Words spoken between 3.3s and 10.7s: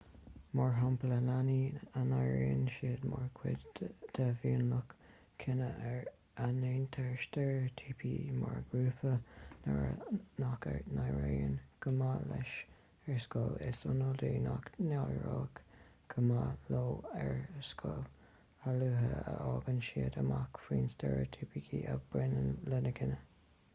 chuid de mhionlach cine ar a ndéantar steiréitíopa mar ghrúpa nach